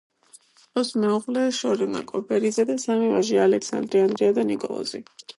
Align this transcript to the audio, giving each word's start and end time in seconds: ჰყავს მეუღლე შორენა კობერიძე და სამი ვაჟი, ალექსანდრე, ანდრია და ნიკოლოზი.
ჰყავს 0.59 0.87
მეუღლე 1.01 1.41
შორენა 1.57 2.01
კობერიძე 2.11 2.65
და 2.69 2.77
სამი 2.83 3.11
ვაჟი, 3.11 3.37
ალექსანდრე, 3.43 4.01
ანდრია 4.07 4.31
და 4.39 4.47
ნიკოლოზი. 4.53 5.03